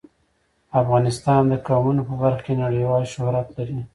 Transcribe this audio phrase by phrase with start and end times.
[0.81, 3.79] افغانستان د قومونه په برخه کې نړیوال شهرت لري.